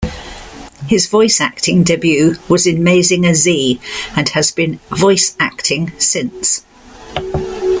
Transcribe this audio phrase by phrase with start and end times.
[0.87, 3.79] His voice acting debut was in "Mazinger Z",
[4.15, 6.65] and has been voice acting since.